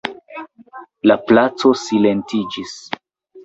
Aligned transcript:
La 1.11 1.19
placo 1.29 1.75
silentiĝis. 1.85 2.77